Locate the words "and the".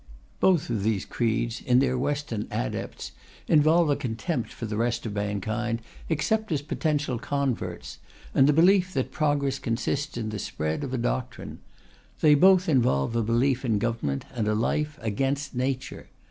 8.33-8.51